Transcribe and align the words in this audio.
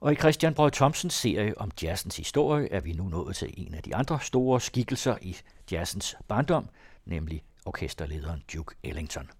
Og 0.00 0.12
i 0.12 0.14
Christian 0.14 0.54
Brød 0.54 0.70
Thomsens 0.70 1.14
serie 1.14 1.58
om 1.58 1.70
jazzens 1.82 2.16
historie 2.16 2.72
er 2.72 2.80
vi 2.80 2.92
nu 2.92 3.08
nået 3.08 3.36
til 3.36 3.54
en 3.56 3.74
af 3.74 3.82
de 3.82 3.94
andre 3.94 4.18
store 4.22 4.60
skikkelser 4.60 5.16
i 5.22 5.36
jazzens 5.72 6.16
barndom, 6.28 6.68
nemlig 7.04 7.42
orkesterlederen 7.66 8.42
Duke 8.54 8.74
Ellington. 8.82 9.30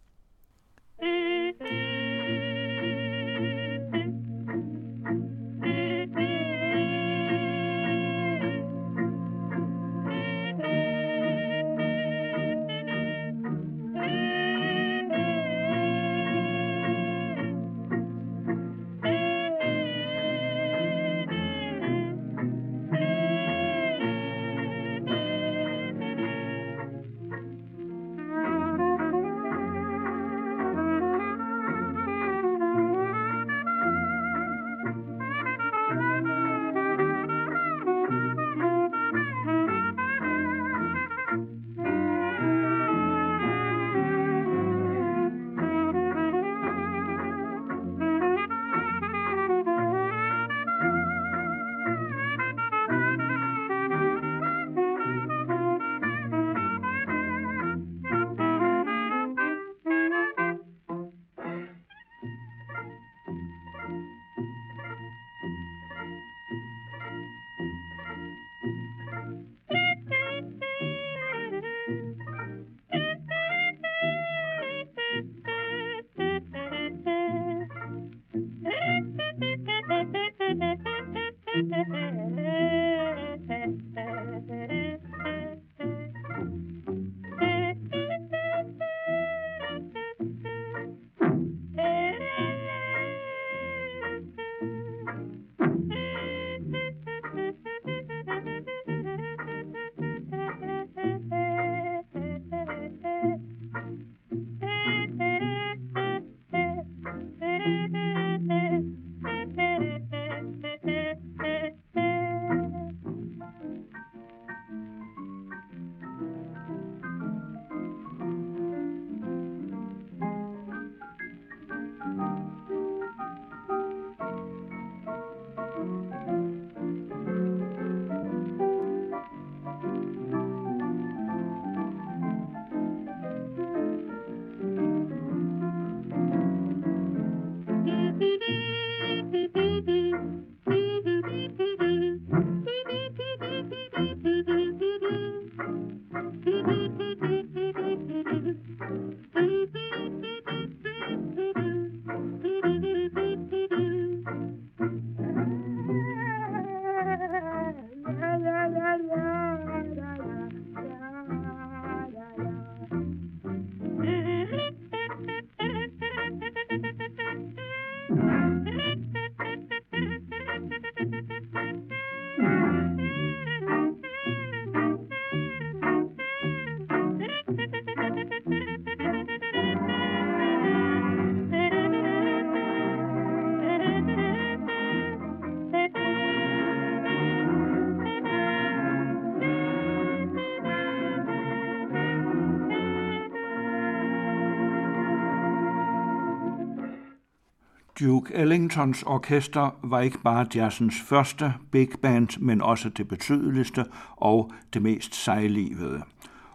Duke 198.00 198.34
Ellingtons 198.34 199.02
orkester 199.02 199.78
var 199.82 200.00
ikke 200.00 200.18
bare 200.18 200.46
jazzens 200.54 201.00
første 201.00 201.54
big 201.70 201.88
band, 202.02 202.40
men 202.40 202.62
også 202.62 202.88
det 202.88 203.08
betydeligste 203.08 203.84
og 204.16 204.52
det 204.74 204.82
mest 204.82 205.14
sejlivede. 205.14 206.02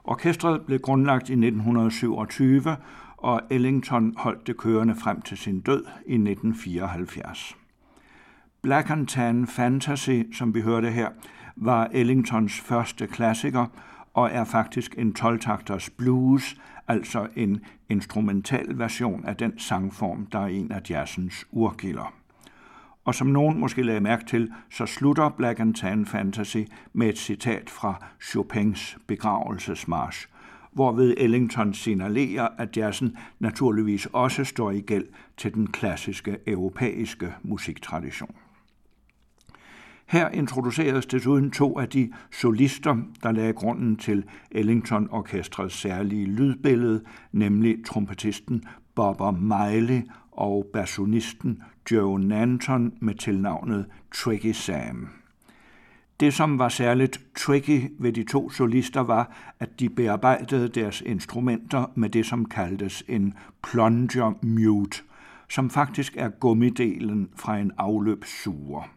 Orkestret 0.03 0.61
blev 0.61 0.79
grundlagt 0.79 1.29
i 1.29 1.33
1927, 1.33 2.75
og 3.17 3.41
Ellington 3.49 4.13
holdt 4.17 4.47
det 4.47 4.57
kørende 4.57 4.95
frem 4.95 5.21
til 5.21 5.37
sin 5.37 5.59
død 5.59 5.85
i 6.05 6.13
1974. 6.13 7.55
Black 8.61 8.89
and 8.89 9.07
Tan 9.07 9.47
Fantasy, 9.47 10.21
som 10.33 10.55
vi 10.55 10.61
hørte 10.61 10.91
her, 10.91 11.09
var 11.55 11.89
Ellingtons 11.91 12.59
første 12.59 13.07
klassiker 13.07 13.65
og 14.13 14.29
er 14.31 14.43
faktisk 14.43 14.95
en 14.97 15.15
12-takters 15.19 15.89
blues, 15.97 16.55
altså 16.88 17.27
en 17.35 17.61
instrumental 17.89 18.79
version 18.79 19.25
af 19.25 19.35
den 19.35 19.59
sangform, 19.59 20.25
der 20.25 20.39
er 20.39 20.47
en 20.47 20.71
af 20.71 20.81
jazzens 20.89 21.45
urkilder. 21.51 22.13
Og 23.05 23.16
som 23.16 23.27
nogen 23.27 23.59
måske 23.59 23.83
lagde 23.83 24.01
mærke 24.01 24.25
til, 24.25 24.51
så 24.69 24.85
slutter 24.85 25.29
Black 25.29 25.59
and 25.59 25.75
Tan 25.75 26.05
Fantasy 26.05 26.57
med 26.94 27.09
et 27.09 27.17
citat 27.17 27.69
fra 27.69 28.05
Chopins 28.21 28.97
begravelsesmarsch, 29.07 30.27
hvorved 30.71 31.13
Ellington 31.17 31.73
signalerer, 31.73 32.47
at 32.57 32.77
jazzen 32.77 33.17
naturligvis 33.39 34.05
også 34.05 34.44
står 34.44 34.71
i 34.71 34.81
gæld 34.81 35.05
til 35.38 35.53
den 35.53 35.67
klassiske 35.67 36.38
europæiske 36.47 37.33
musiktradition. 37.44 38.35
Her 40.05 40.29
introduceres 40.29 41.05
desuden 41.05 41.51
to 41.51 41.79
af 41.79 41.89
de 41.89 42.11
solister, 42.31 42.97
der 43.23 43.31
lagde 43.31 43.53
grunden 43.53 43.95
til 43.95 44.23
Ellington 44.51 45.09
Orkestrets 45.11 45.75
særlige 45.75 46.25
lydbillede, 46.25 47.03
nemlig 47.31 47.85
trompetisten 47.85 48.63
Bobber 48.95 49.31
Miley 49.31 50.01
og 50.31 50.67
bassonisten 50.73 51.63
Joe 51.91 52.19
Nanton 52.19 52.94
med 53.00 53.15
tilnavnet 53.15 53.85
Tricky 54.15 54.51
Sam. 54.51 55.09
Det, 56.19 56.33
som 56.33 56.59
var 56.59 56.69
særligt 56.69 57.21
tricky 57.35 57.91
ved 57.99 58.13
de 58.13 58.23
to 58.23 58.49
solister, 58.49 59.01
var, 59.01 59.53
at 59.59 59.79
de 59.79 59.89
bearbejdede 59.89 60.67
deres 60.67 61.01
instrumenter 61.01 61.91
med 61.95 62.09
det, 62.09 62.25
som 62.25 62.45
kaldtes 62.45 63.03
en 63.07 63.33
plunger 63.63 64.33
mute, 64.41 64.97
som 65.49 65.69
faktisk 65.69 66.17
er 66.17 66.29
gummidelen 66.29 67.29
fra 67.35 67.57
en 67.57 67.71
afløbssuger. 67.77 68.89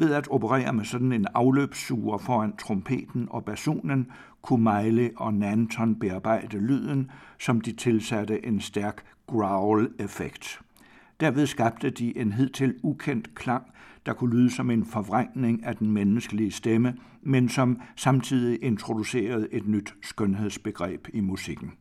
Ved 0.00 0.12
at 0.12 0.28
operere 0.28 0.72
med 0.72 0.84
sådan 0.84 1.12
en 1.12 1.26
afløbssuger 1.34 2.18
foran 2.18 2.56
trompeten 2.56 3.28
og 3.30 3.44
basunen, 3.44 4.06
kunne 4.42 4.64
Miley 4.64 5.10
og 5.16 5.34
Nanton 5.34 5.94
bearbejde 5.94 6.58
lyden, 6.58 7.10
som 7.38 7.60
de 7.60 7.72
tilsatte 7.72 8.46
en 8.46 8.60
stærk 8.60 9.04
growl-effekt. 9.26 10.60
Derved 11.20 11.46
skabte 11.46 11.90
de 11.90 12.18
en 12.18 12.32
hidtil 12.32 12.74
ukendt 12.82 13.34
klang, 13.34 13.64
der 14.06 14.12
kunne 14.12 14.36
lyde 14.36 14.50
som 14.50 14.70
en 14.70 14.84
forvrængning 14.84 15.64
af 15.64 15.76
den 15.76 15.90
menneskelige 15.90 16.50
stemme, 16.50 16.94
men 17.22 17.48
som 17.48 17.80
samtidig 17.96 18.58
introducerede 18.62 19.48
et 19.52 19.68
nyt 19.68 19.94
skønhedsbegreb 20.02 21.08
i 21.12 21.20
musikken. 21.20 21.72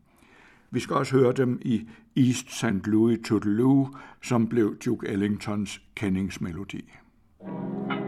Vi 0.72 0.80
skal 0.80 0.96
også 0.96 1.18
høre 1.18 1.34
dem 1.34 1.60
i 1.62 1.90
East 2.16 2.52
St. 2.52 2.88
Louis 2.88 3.20
Toodaloo, 3.26 3.88
som 4.22 4.48
blev 4.48 4.78
Duke 4.86 5.08
Ellingtons 5.08 5.82
kendingsmelodi. 5.96 6.92
thank 7.42 7.92
you 7.92 7.99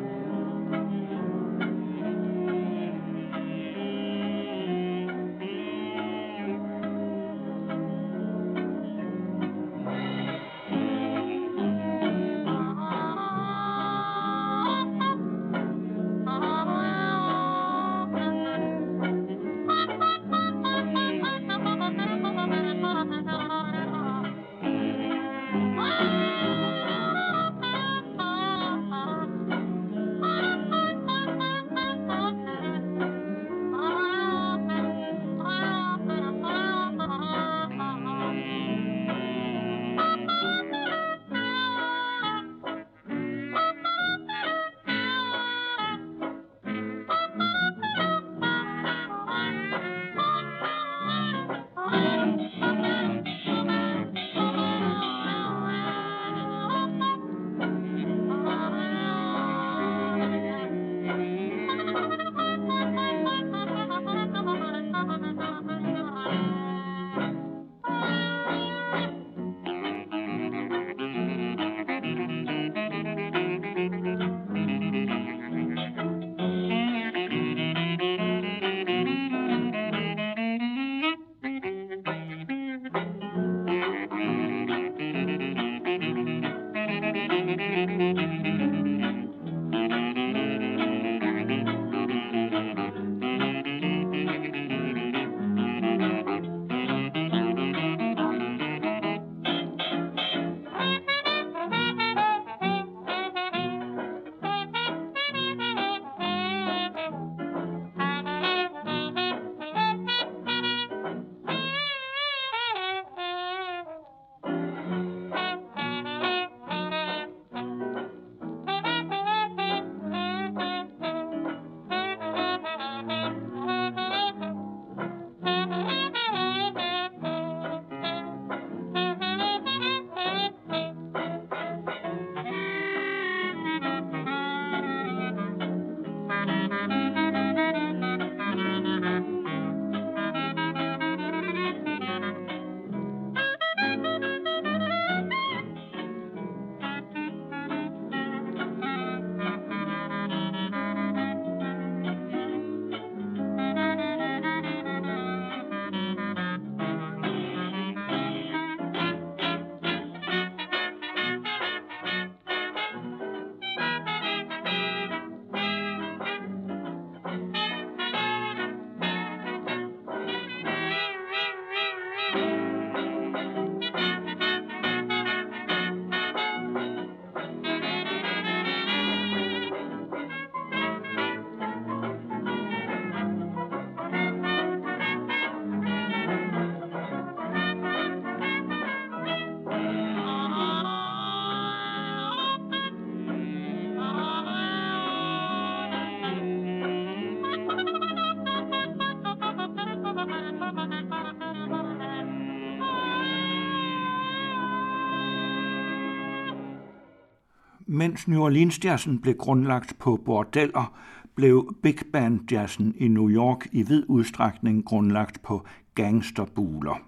Mens 207.94 208.28
New 208.28 208.44
Orleans-jazzen 208.44 209.22
blev 209.22 209.36
grundlagt 209.36 210.00
på 210.00 210.22
bordeller, 210.26 210.94
blev 211.36 211.76
big 211.84 211.96
band-jazzen 212.14 212.94
i 212.98 213.08
New 213.08 213.30
York 213.30 213.68
i 213.72 213.84
vid 213.84 214.04
udstrækning 214.08 214.86
grundlagt 214.86 215.42
på 215.42 215.66
gangsterbuler. 215.96 217.02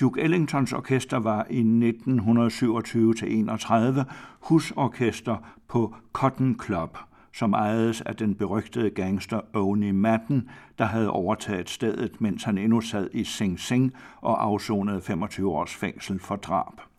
Duke 0.00 0.20
Ellingtons 0.20 0.72
orkester 0.72 1.16
var 1.16 1.46
i 1.50 1.60
1927-31 1.60 4.04
husorkester 4.40 5.36
på 5.68 5.94
Cotton 6.12 6.60
Club, 6.64 6.98
som 7.32 7.52
ejedes 7.52 8.00
af 8.00 8.16
den 8.16 8.34
berygtede 8.34 8.90
gangster 8.90 9.56
Oney 9.56 9.90
Madden, 9.90 10.48
der 10.78 10.84
havde 10.84 11.10
overtaget 11.10 11.70
stedet, 11.70 12.20
mens 12.20 12.44
han 12.44 12.58
endnu 12.58 12.80
sad 12.80 13.08
i 13.12 13.24
Sing 13.24 13.60
Sing 13.60 13.92
og 14.20 14.44
afsonede 14.44 15.00
25 15.00 15.50
års 15.50 15.74
fængsel 15.74 16.18
for 16.18 16.36
drab. 16.36 16.89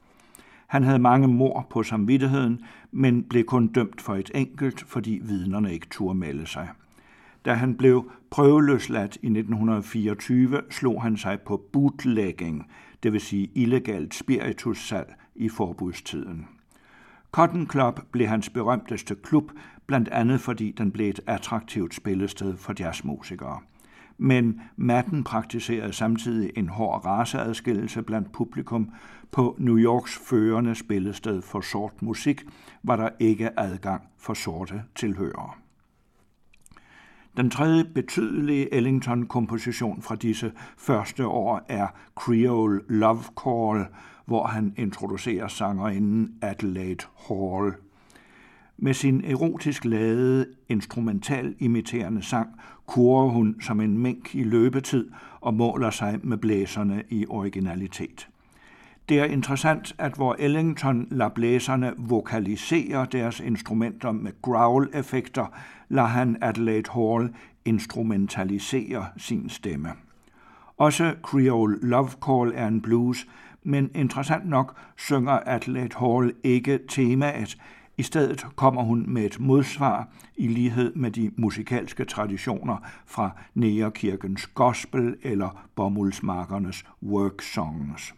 Han 0.72 0.84
havde 0.84 1.00
mange 1.00 1.28
mor 1.28 1.68
på 1.70 1.84
samvittigheden, 1.84 2.62
men 2.92 3.24
blev 3.24 3.44
kun 3.44 3.68
dømt 3.68 4.02
for 4.02 4.16
et 4.16 4.32
enkelt, 4.36 4.84
fordi 4.88 5.20
vidnerne 5.24 5.74
ikke 5.74 5.88
turde 5.92 6.20
melde 6.20 6.48
sig. 6.48 6.70
Da 7.46 7.54
han 7.54 7.76
blev 7.76 8.12
prøveløsladt 8.30 9.16
i 9.22 9.26
1924, 9.26 10.62
slog 10.70 11.04
han 11.04 11.18
sig 11.18 11.40
på 11.42 11.62
bootlegging, 11.74 12.66
det 13.04 13.14
vil 13.14 13.22
sige 13.22 13.52
illegalt 13.56 14.16
spiritussalg 14.16 15.16
i 15.36 15.50
forbudstiden. 15.50 16.48
Cotton 17.32 17.70
Club 17.70 18.00
blev 18.12 18.28
hans 18.28 18.50
berømteste 18.50 19.16
klub, 19.16 19.52
blandt 19.88 20.10
andet 20.10 20.42
fordi 20.42 20.72
den 20.78 20.92
blev 20.92 21.10
et 21.10 21.20
attraktivt 21.28 21.96
spillested 21.96 22.58
for 22.58 22.74
jazzmusikere 22.80 23.60
men 24.22 24.62
Madden 24.76 25.24
praktiserede 25.24 25.94
samtidig 25.94 26.52
en 26.56 26.70
hård 26.70 27.06
raceadskillelse 27.06 28.02
blandt 28.02 28.32
publikum. 28.32 28.92
På 29.32 29.56
New 29.60 29.78
Yorks 29.78 30.20
førende 30.30 30.76
spillested 30.76 31.42
for 31.42 31.62
sort 31.62 32.02
musik 32.02 32.42
var 32.84 32.96
der 32.96 33.10
ikke 33.20 33.60
adgang 33.60 34.02
for 34.18 34.34
sorte 34.34 34.84
tilhørere. 34.96 35.52
Den 37.38 37.50
tredje 37.50 37.84
betydelige 37.84 38.74
Ellington-komposition 38.74 40.02
fra 40.02 40.16
disse 40.16 40.52
første 40.78 41.28
år 41.28 41.66
er 41.70 41.88
Creole 42.16 42.82
Love 42.90 43.24
Call, 43.44 43.86
hvor 44.26 44.46
han 44.48 44.74
introducerer 44.78 45.48
sangerinden 45.48 46.34
Adelaide 46.42 47.06
Hall. 47.28 47.74
Med 48.84 48.94
sin 48.94 49.26
erotisk 49.26 49.86
ladede, 49.86 50.46
instrumental 50.70 51.56
imiterende 51.60 52.24
sang 52.24 52.50
kurer 52.86 53.30
hun 53.30 53.62
som 53.62 53.82
en 53.82 53.98
mink 53.98 54.36
i 54.36 54.44
løbetid 54.44 55.10
og 55.42 55.54
måler 55.54 55.90
sig 55.90 56.20
med 56.24 56.38
blæserne 56.38 57.04
i 57.10 57.26
originalitet. 57.30 58.28
Det 59.10 59.20
er 59.20 59.26
interessant, 59.26 59.96
at 59.98 60.14
hvor 60.14 60.36
Ellington 60.40 61.08
lader 61.12 61.30
blæserne 61.30 61.94
vokalisere 61.98 63.08
deres 63.12 63.40
instrumenter 63.40 64.12
med 64.12 64.32
growl-effekter, 64.42 65.46
lader 65.90 66.08
han 66.08 66.38
Adelaide 66.42 66.92
Hall 66.94 67.34
instrumentalisere 67.66 69.06
sin 69.18 69.50
stemme. 69.50 69.90
Også 70.78 71.14
Creole 71.22 71.78
Love 71.82 72.10
Call 72.26 72.52
er 72.56 72.68
en 72.68 72.82
blues, 72.82 73.28
men 73.64 73.90
interessant 73.96 74.50
nok 74.50 74.76
synger 74.98 75.40
Adelaide 75.46 75.96
Hall 75.98 76.34
ikke 76.44 76.80
temaet. 76.90 77.58
I 78.02 78.04
stedet 78.04 78.46
kommer 78.56 78.84
hun 78.84 79.06
med 79.08 79.26
et 79.26 79.40
modsvar 79.40 80.08
i 80.36 80.48
lighed 80.48 80.94
med 80.96 81.12
de 81.12 81.32
musikalske 81.38 82.06
traditioner 82.06 82.78
fra 83.06 83.32
Nærekirkens 83.54 84.48
gospel 84.48 85.16
eller 85.24 85.68
bomuldsmarkernes 85.76 86.86
work 87.04 87.42
songs. 87.42 88.14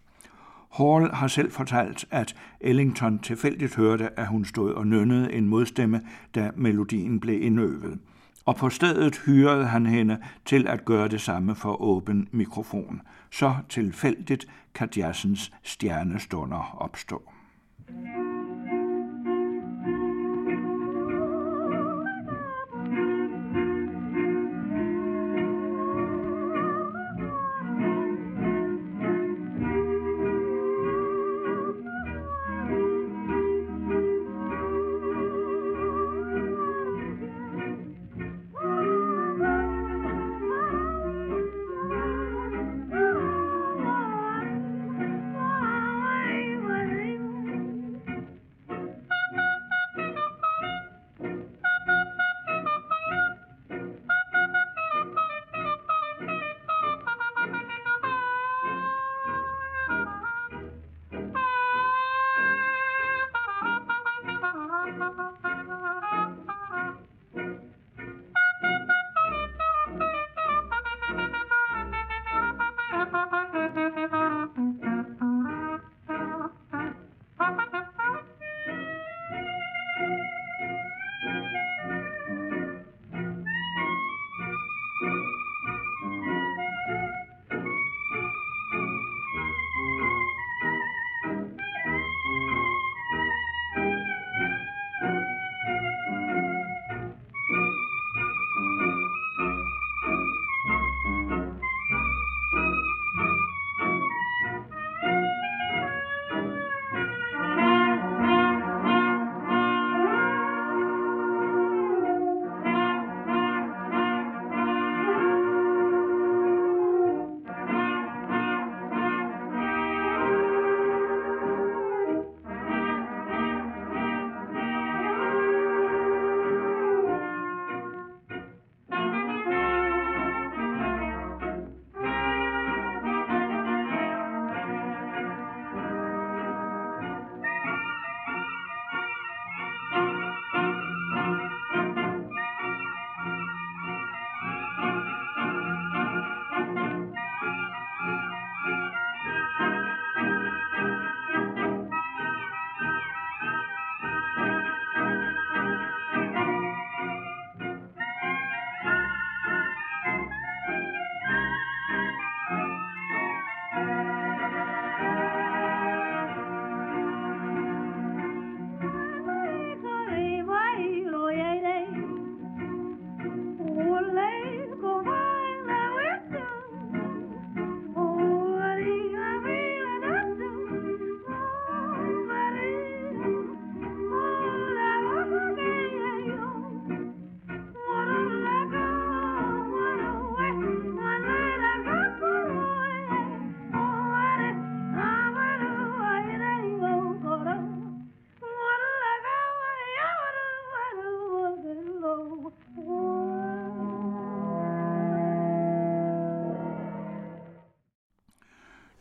Hall 0.71 1.11
har 1.13 1.27
selv 1.27 1.51
fortalt, 1.51 2.05
at 2.11 2.35
Ellington 2.61 3.19
tilfældigt 3.19 3.75
hørte, 3.75 4.19
at 4.19 4.27
hun 4.27 4.45
stod 4.45 4.73
og 4.73 4.87
nønnede 4.87 5.33
en 5.33 5.47
modstemme, 5.47 6.01
da 6.35 6.51
melodien 6.55 7.19
blev 7.19 7.41
indøvet. 7.41 7.99
Og 8.45 8.55
på 8.55 8.69
stedet 8.69 9.21
hyrede 9.25 9.65
han 9.65 9.85
hende 9.85 10.17
til 10.45 10.67
at 10.67 10.85
gøre 10.85 11.07
det 11.07 11.21
samme 11.21 11.55
for 11.55 11.81
åben 11.81 12.27
mikrofon. 12.31 13.01
Så 13.31 13.55
tilfældigt 13.69 14.45
kan 14.73 14.89
jazzens 14.97 15.51
stjernestunder 15.63 16.77
opstå. 16.79 17.21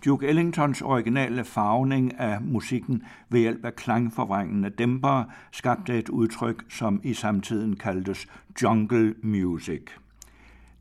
Duke 0.04 0.26
Ellingtons 0.26 0.82
originale 0.82 1.44
farvning 1.44 2.20
af 2.20 2.40
musikken 2.40 3.02
ved 3.28 3.40
hjælp 3.40 3.64
af 3.64 3.76
klangforvrængende 3.76 4.70
dæmpere 4.70 5.24
skabte 5.52 5.98
et 5.98 6.08
udtryk, 6.08 6.64
som 6.68 7.00
i 7.04 7.14
samtiden 7.14 7.76
kaldtes 7.76 8.26
jungle 8.62 9.14
music. 9.22 9.82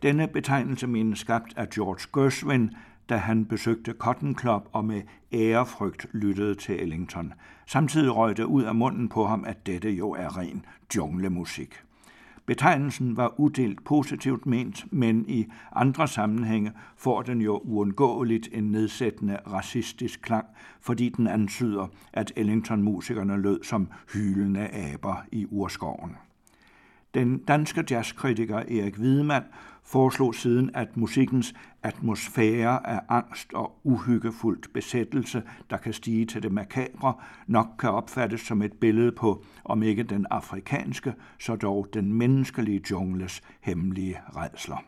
Denne 0.02 0.28
betegnelse 0.28 0.88
menes 0.88 1.20
skabt 1.20 1.54
af 1.58 1.70
George 1.70 2.22
Gershwin, 2.22 2.72
da 3.10 3.18
han 3.18 3.46
besøgte 3.46 3.94
Cotton 4.00 4.38
Club 4.40 4.70
og 4.74 4.86
med 4.86 5.02
ærefrygt 5.34 6.08
lyttede 6.12 6.56
til 6.56 6.82
Ellington. 6.82 7.34
Samtidig 7.66 8.16
røg 8.16 8.38
det 8.38 8.44
ud 8.44 8.64
af 8.64 8.76
munden 8.76 9.10
på 9.10 9.26
ham, 9.26 9.44
at 9.48 9.66
dette 9.66 9.90
jo 9.90 10.12
er 10.12 10.38
ren 10.38 10.66
junglemusik. 10.96 11.84
Betegnelsen 12.46 13.18
var 13.18 13.40
uddelt 13.40 13.84
positivt 13.84 14.46
ment, 14.46 14.94
men 14.94 15.26
i 15.30 15.48
andre 15.72 16.08
sammenhænge 16.08 16.72
får 16.98 17.22
den 17.22 17.42
jo 17.42 17.58
uundgåeligt 17.58 18.50
en 18.52 18.64
nedsættende 18.64 19.40
racistisk 19.48 20.22
klang, 20.22 20.46
fordi 20.82 21.10
den 21.10 21.28
antyder, 21.28 21.88
at 22.14 22.34
Ellington-musikerne 22.36 23.38
lød 23.38 23.64
som 23.64 23.88
hylende 24.14 24.70
aber 24.94 25.26
i 25.32 25.46
urskoven. 25.50 26.12
Den 27.14 27.38
danske 27.38 27.84
jazzkritiker 27.90 28.58
Erik 28.58 29.00
Wiedemann 29.00 29.46
foreslog 29.92 30.36
siden, 30.36 30.72
at 30.74 30.98
musikkens 30.98 31.54
atmosfære 31.84 32.88
af 32.88 33.00
angst 33.10 33.54
og 33.54 33.80
uhyggefuldt 33.84 34.74
besættelse, 34.74 35.44
der 35.70 35.78
kan 35.78 35.94
stige 35.94 36.26
til 36.26 36.44
det 36.44 36.52
makabre, 36.52 37.14
nok 37.48 37.68
kan 37.80 37.90
opfattes 37.90 38.42
som 38.42 38.62
et 38.62 38.74
billede 38.74 39.12
på, 39.12 39.46
om 39.66 39.84
ikke 39.84 40.04
den 40.04 40.26
afrikanske, 40.30 41.14
så 41.40 41.56
dog 41.56 41.88
den 41.94 42.14
menneskelige 42.14 42.82
jungles 42.92 43.42
hemmelige 43.62 44.18
redsler. 44.36 44.84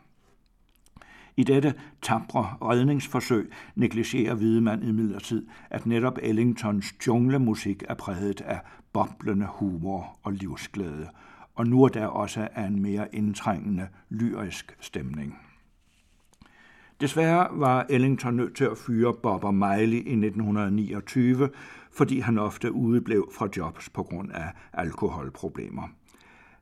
I 1.36 1.44
dette 1.44 1.74
tabre 2.02 2.56
redningsforsøg 2.62 3.52
negligerer 3.74 4.34
Hvidemand 4.34 4.84
imidlertid, 4.84 5.46
at 5.70 5.86
netop 5.86 6.18
Ellingtons 6.22 6.94
junglemusik 7.06 7.82
er 7.88 7.94
præget 7.94 8.40
af 8.40 8.60
boblende 8.92 9.46
humor 9.50 10.18
og 10.22 10.32
livsglæde, 10.32 11.08
og 11.54 11.66
nu 11.66 11.84
er 11.84 11.88
der 11.88 12.06
også 12.06 12.48
af 12.54 12.66
en 12.66 12.82
mere 12.82 13.14
indtrængende 13.14 13.88
lyrisk 14.10 14.76
stemning. 14.80 15.38
Desværre 17.00 17.48
var 17.52 17.86
Ellington 17.90 18.34
nødt 18.34 18.56
til 18.56 18.64
at 18.64 18.78
fyre 18.78 19.14
Bobber 19.22 19.50
Miley 19.50 19.96
i 19.96 20.26
1929, 20.26 21.48
fordi 21.92 22.20
han 22.20 22.38
ofte 22.38 22.72
udeblev 22.72 23.28
fra 23.34 23.48
jobs 23.56 23.90
på 23.90 24.02
grund 24.02 24.32
af 24.32 24.52
alkoholproblemer. 24.72 25.88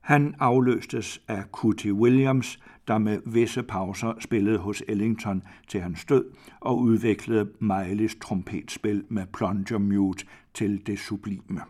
Han 0.01 0.35
afløstes 0.39 1.23
af 1.29 1.45
Cootie 1.53 1.95
Williams, 1.95 2.59
der 2.89 2.99
med 2.99 3.21
visse 3.27 3.63
pauser 3.63 4.13
spillede 4.21 4.59
hos 4.59 4.83
Ellington 4.89 5.43
til 5.69 5.81
hans 5.81 6.05
død 6.05 6.25
og 6.61 6.79
udviklede 6.79 7.51
Mileys 7.61 8.17
trompetspil 8.21 9.05
med 9.09 9.27
plunger 9.33 9.79
mute 9.79 10.27
til 10.55 10.87
det 10.87 10.99
sublime. 10.99 11.61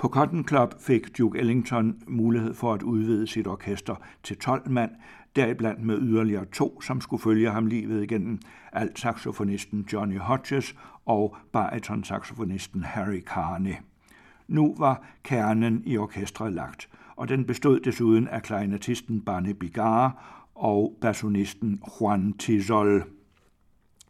På 0.00 0.08
Cotton 0.08 0.48
Club 0.48 0.74
fik 0.80 1.18
Duke 1.18 1.38
Ellington 1.38 2.02
mulighed 2.06 2.54
for 2.54 2.74
at 2.74 2.82
udvide 2.82 3.26
sit 3.26 3.46
orkester 3.46 3.94
til 4.22 4.38
12 4.38 4.70
mand, 4.70 4.90
deriblandt 5.36 5.82
med 5.82 5.98
yderligere 6.00 6.44
to, 6.44 6.80
som 6.80 7.00
skulle 7.00 7.22
følge 7.22 7.50
ham 7.50 7.66
livet 7.66 8.02
igennem, 8.02 8.38
alt 8.72 8.98
saxofonisten 8.98 9.86
Johnny 9.92 10.18
Hodges 10.18 10.74
og 11.06 11.36
bariton-saxofonisten 11.52 12.82
Harry 12.84 13.22
Carney. 13.22 13.74
Nu 14.48 14.74
var 14.78 15.02
kernen 15.22 15.82
i 15.86 15.96
orkestret 15.96 16.52
lagt, 16.52 16.88
og 17.16 17.28
den 17.28 17.44
bestod 17.44 17.80
desuden 17.80 18.28
af 18.28 18.42
kleinetisten 18.42 19.20
Barney 19.20 19.52
Bigar 19.52 20.24
og 20.54 20.96
bassonisten 21.00 21.82
Juan 22.00 22.32
Tizol. 22.32 23.04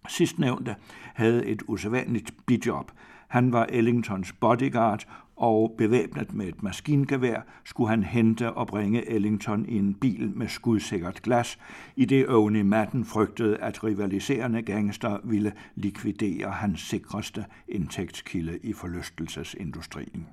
Sidstnævnte 0.08 0.76
havde 1.14 1.46
et 1.46 1.62
usædvanligt 1.66 2.34
bidjob. 2.46 2.90
Han 3.28 3.52
var 3.52 3.66
Ellingtons 3.68 4.32
bodyguard 4.32 5.06
og 5.40 5.74
bevæbnet 5.78 6.34
med 6.34 6.46
et 6.48 6.62
maskingevær 6.62 7.40
skulle 7.64 7.90
han 7.90 8.02
hente 8.02 8.52
og 8.52 8.66
bringe 8.66 9.10
Ellington 9.10 9.66
i 9.68 9.78
en 9.78 9.94
bil 9.94 10.32
med 10.36 10.48
skudsikkert 10.48 11.22
glas, 11.22 11.58
i 11.96 12.04
det 12.04 12.28
Owney 12.28 12.60
Madden 12.60 13.04
frygtede, 13.04 13.56
at 13.56 13.84
rivaliserende 13.84 14.62
gangster 14.62 15.18
ville 15.24 15.52
likvidere 15.74 16.50
hans 16.50 16.80
sikreste 16.80 17.44
indtægtskilde 17.68 18.58
i 18.62 18.72
forlystelsesindustrien. 18.72 20.26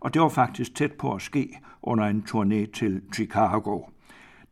Og 0.00 0.14
det 0.14 0.22
var 0.22 0.28
faktisk 0.28 0.74
tæt 0.74 0.92
på 0.92 1.14
at 1.14 1.22
ske 1.22 1.58
under 1.82 2.04
en 2.04 2.24
turné 2.28 2.72
til 2.72 3.02
Chicago– 3.14 3.80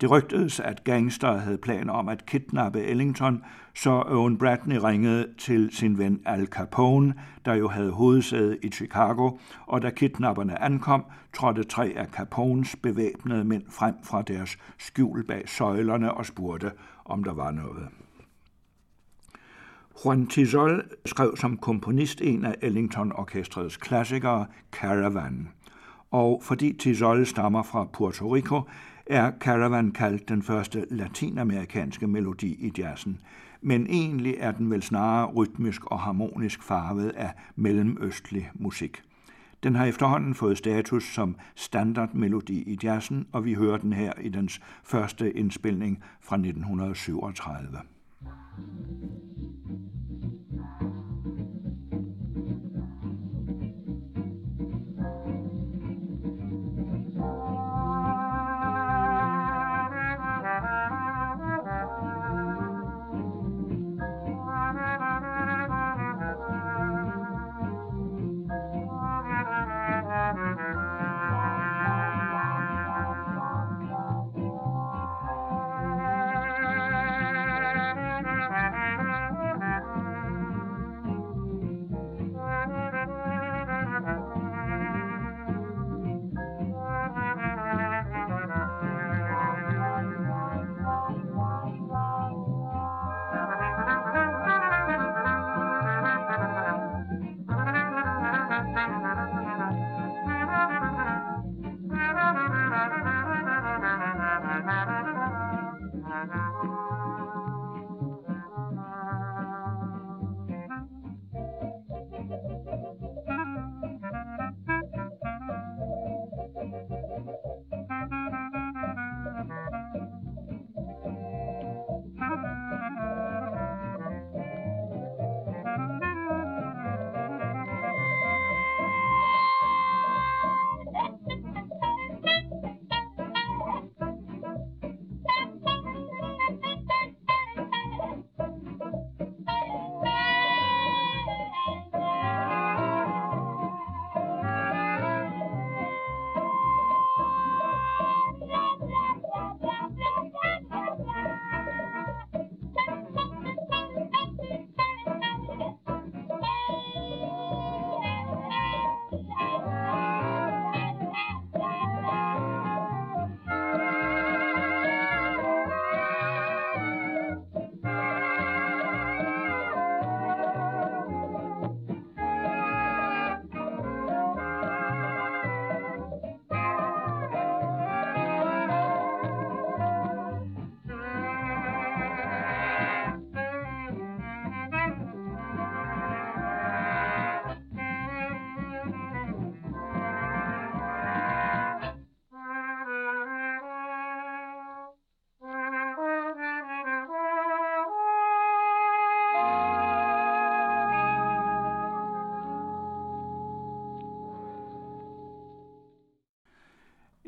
det 0.02 0.10
rygtedes, 0.10 0.60
at 0.60 0.84
gangster 0.84 1.36
havde 1.38 1.58
planer 1.58 1.92
om 1.92 2.08
at 2.08 2.26
kidnappe 2.26 2.82
Ellington, 2.82 3.44
så 3.74 4.02
Owen 4.06 4.38
Bradley 4.38 4.76
ringede 4.76 5.28
til 5.38 5.70
sin 5.72 5.98
ven 5.98 6.20
Al 6.26 6.46
Capone, 6.46 7.14
der 7.44 7.54
jo 7.54 7.68
havde 7.68 7.90
hovedsæde 7.90 8.58
i 8.62 8.68
Chicago, 8.68 9.30
og 9.66 9.82
da 9.82 9.90
kidnapperne 9.90 10.62
ankom, 10.62 11.04
trådte 11.34 11.64
tre 11.64 11.92
af 11.96 12.06
Capones 12.06 12.76
bevæbnede 12.76 13.44
mænd 13.44 13.62
frem 13.70 13.94
fra 14.04 14.22
deres 14.22 14.58
skjul 14.78 15.26
bag 15.26 15.48
søjlerne 15.48 16.14
og 16.14 16.26
spurgte, 16.26 16.70
om 17.04 17.24
der 17.24 17.34
var 17.34 17.50
noget. 17.50 17.88
Juan 20.04 20.26
Tizol 20.26 20.82
skrev 21.06 21.36
som 21.36 21.56
komponist 21.56 22.20
en 22.20 22.44
af 22.44 22.54
Ellington-orkestrets 22.62 23.76
klassikere, 23.76 24.46
Caravan. 24.72 25.48
Og 26.10 26.42
fordi 26.44 26.72
Tizol 26.72 27.26
stammer 27.26 27.62
fra 27.62 27.84
Puerto 27.84 28.34
Rico, 28.34 28.62
er 29.12 29.32
Caravan 29.40 29.90
kaldt 29.90 30.28
den 30.28 30.42
første 30.42 30.86
latinamerikanske 30.90 32.06
melodi 32.06 32.52
i 32.52 32.72
jazzen, 32.78 33.20
men 33.60 33.86
egentlig 33.86 34.34
er 34.38 34.52
den 34.52 34.70
vel 34.70 34.82
snarere 34.82 35.32
rytmisk 35.32 35.84
og 35.84 36.00
harmonisk 36.00 36.62
farvet 36.62 37.08
af 37.08 37.32
mellemøstlig 37.56 38.50
musik. 38.54 39.02
Den 39.62 39.74
har 39.74 39.84
efterhånden 39.84 40.34
fået 40.34 40.58
status 40.58 41.14
som 41.14 41.36
standardmelodi 41.54 42.62
i 42.62 42.78
jazzen, 42.82 43.26
og 43.32 43.44
vi 43.44 43.54
hører 43.54 43.78
den 43.78 43.92
her 43.92 44.12
i 44.20 44.28
dens 44.28 44.60
første 44.84 45.32
indspilning 45.32 46.02
fra 46.20 46.36
1937. 46.36 47.78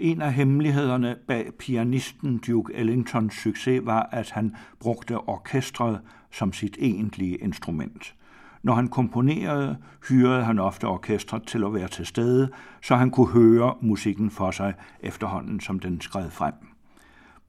En 0.05 0.23
af 0.23 0.33
hemmelighederne 0.33 1.17
bag 1.27 1.51
pianisten 1.59 2.39
Duke 2.39 2.75
Ellingtons 2.75 3.35
succes 3.35 3.87
var, 3.87 4.09
at 4.13 4.31
han 4.31 4.57
brugte 4.81 5.19
orkestret 5.19 6.01
som 6.31 6.53
sit 6.53 6.77
egentlige 6.81 7.37
instrument. 7.37 8.15
Når 8.63 8.75
han 8.75 8.89
komponerede, 8.89 9.77
hyrede 10.09 10.45
han 10.45 10.59
ofte 10.59 10.85
orkestret 10.85 11.43
til 11.43 11.65
at 11.65 11.75
være 11.75 11.89
til 11.89 12.07
stede, 12.07 12.51
så 12.83 12.97
han 12.97 13.11
kunne 13.11 13.33
høre 13.33 13.75
musikken 13.81 14.31
for 14.31 14.51
sig 14.51 14.75
efterhånden, 15.01 15.61
som 15.61 15.79
den 15.79 16.01
skred 16.01 16.31
frem. 16.31 16.55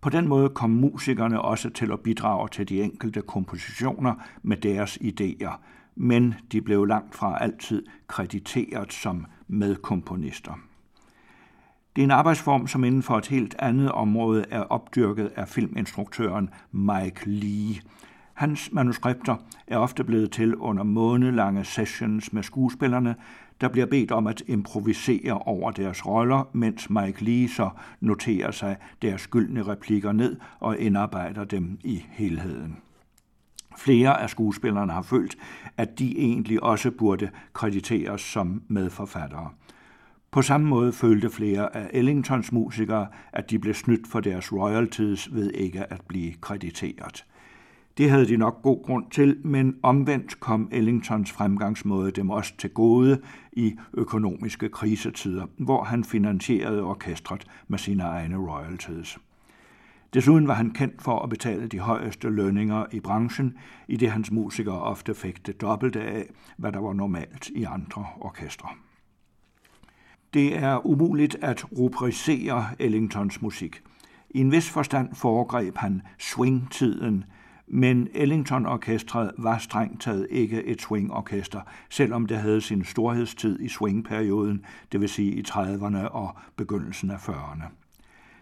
På 0.01 0.09
den 0.09 0.27
måde 0.27 0.49
kom 0.49 0.69
musikerne 0.69 1.41
også 1.41 1.69
til 1.69 1.91
at 1.91 1.99
bidrage 1.99 2.49
til 2.51 2.69
de 2.69 2.81
enkelte 2.81 3.21
kompositioner 3.21 4.13
med 4.43 4.57
deres 4.57 4.97
idéer, 4.97 5.53
men 5.95 6.35
de 6.51 6.61
blev 6.61 6.85
langt 6.85 7.15
fra 7.15 7.37
altid 7.43 7.83
krediteret 8.07 8.93
som 8.93 9.25
medkomponister. 9.47 10.53
Det 11.95 12.01
er 12.01 12.05
en 12.05 12.11
arbejdsform, 12.11 12.67
som 12.67 12.83
inden 12.83 13.03
for 13.03 13.17
et 13.17 13.27
helt 13.27 13.55
andet 13.59 13.91
område 13.91 14.45
er 14.51 14.59
opdyrket 14.59 15.31
af 15.35 15.47
filminstruktøren 15.47 16.49
Mike 16.71 17.29
Lee. 17.29 17.75
Hans 18.33 18.69
manuskripter 18.71 19.35
er 19.67 19.77
ofte 19.77 20.03
blevet 20.03 20.31
til 20.31 20.55
under 20.55 20.83
månelange 20.83 21.65
sessions 21.65 22.33
med 22.33 22.43
skuespillerne, 22.43 23.15
der 23.61 23.67
bliver 23.67 23.85
bedt 23.85 24.11
om 24.11 24.27
at 24.27 24.43
improvisere 24.47 25.33
over 25.33 25.71
deres 25.71 26.05
roller, 26.05 26.49
mens 26.53 26.89
Mike 26.89 27.23
Lee 27.23 27.49
så 27.49 27.69
noterer 27.99 28.51
sig 28.51 28.77
deres 29.01 29.27
gyldne 29.27 29.63
replikker 29.63 30.11
ned 30.11 30.35
og 30.59 30.79
indarbejder 30.79 31.43
dem 31.43 31.79
i 31.83 32.05
helheden. 32.09 32.77
Flere 33.77 34.21
af 34.21 34.29
skuespillerne 34.29 34.91
har 34.91 35.01
følt, 35.01 35.35
at 35.77 35.99
de 35.99 36.17
egentlig 36.17 36.63
også 36.63 36.91
burde 36.91 37.29
krediteres 37.53 38.21
som 38.21 38.61
medforfattere. 38.67 39.49
På 40.35 40.41
samme 40.41 40.67
måde 40.67 40.93
følte 40.93 41.29
flere 41.29 41.75
af 41.75 41.89
Ellingtons 41.93 42.51
musikere, 42.51 43.07
at 43.33 43.49
de 43.49 43.59
blev 43.59 43.73
snydt 43.73 44.07
for 44.07 44.19
deres 44.19 44.53
royalties 44.53 45.33
ved 45.33 45.51
ikke 45.51 45.93
at 45.93 46.01
blive 46.07 46.33
krediteret. 46.41 47.25
Det 47.97 48.09
havde 48.09 48.27
de 48.27 48.37
nok 48.37 48.61
god 48.61 48.83
grund 48.83 49.05
til, 49.11 49.37
men 49.43 49.75
omvendt 49.83 50.39
kom 50.39 50.69
Ellingtons 50.71 51.31
fremgangsmåde 51.31 52.11
dem 52.11 52.29
også 52.29 52.53
til 52.57 52.69
gode 52.69 53.21
i 53.51 53.75
økonomiske 53.93 54.69
krisetider, 54.69 55.45
hvor 55.57 55.83
han 55.83 56.03
finansierede 56.03 56.83
orkestret 56.83 57.47
med 57.67 57.79
sine 57.79 58.03
egne 58.03 58.37
royalties. 58.37 59.17
Desuden 60.13 60.47
var 60.47 60.53
han 60.53 60.71
kendt 60.71 61.01
for 61.01 61.19
at 61.19 61.29
betale 61.29 61.67
de 61.67 61.79
højeste 61.79 62.29
lønninger 62.29 62.85
i 62.91 62.99
branchen, 62.99 63.57
i 63.87 63.97
det 63.97 64.11
hans 64.11 64.31
musikere 64.31 64.81
ofte 64.81 65.13
fik 65.13 65.47
det 65.47 65.61
dobbelte 65.61 66.01
af, 66.01 66.25
hvad 66.57 66.71
der 66.71 66.79
var 66.79 66.93
normalt 66.93 67.49
i 67.49 67.63
andre 67.63 68.05
orkestre. 68.19 68.69
Det 70.35 70.57
er 70.57 70.85
umuligt 70.85 71.37
at 71.41 71.65
rubricere 71.77 72.67
Ellingtons 72.79 73.41
musik. 73.41 73.81
I 74.29 74.39
en 74.39 74.51
vis 74.51 74.69
forstand 74.69 75.15
foregreb 75.15 75.77
han 75.77 76.01
swingtiden, 76.19 77.23
men 77.67 78.07
Ellington-orkestret 78.13 79.31
var 79.37 79.57
strengt 79.57 80.01
taget 80.01 80.27
ikke 80.29 80.63
et 80.63 80.81
swingorkester, 80.81 81.61
selvom 81.89 82.25
det 82.25 82.37
havde 82.37 82.61
sin 82.61 82.83
storhedstid 82.83 83.59
i 83.59 83.67
swingperioden, 83.67 84.65
det 84.91 85.01
vil 85.01 85.09
sige 85.09 85.31
i 85.31 85.43
30'erne 85.49 86.07
og 86.07 86.35
begyndelsen 86.55 87.11
af 87.11 87.29
40'erne. 87.29 87.63